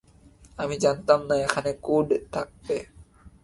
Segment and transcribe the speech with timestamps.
[0.59, 2.77] আমি জানতাম না এখানে কোড থাকবে।